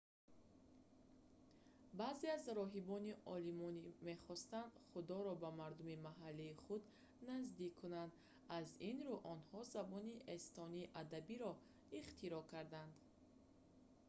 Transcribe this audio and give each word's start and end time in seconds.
баъзе 1.99 2.27
аз 2.37 2.43
роҳибони 2.59 3.13
олмонӣ 3.33 3.85
мехостанд 4.07 4.73
худоро 4.89 5.33
ба 5.43 5.49
мардуми 5.61 6.01
маҳаллии 6.07 6.57
худ 6.63 6.83
наздик 7.29 7.71
кунанд 7.81 8.11
аз 8.59 8.67
ин 8.89 8.97
рӯ 9.07 9.15
онҳо 9.33 9.59
забони 9.75 10.21
эстонии 10.37 10.91
адабиро 11.01 11.51
ихтироъ 11.99 12.43
карданд 12.53 12.93